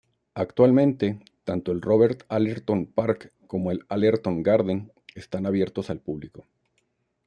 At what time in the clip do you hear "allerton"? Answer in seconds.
2.27-2.87, 3.87-4.41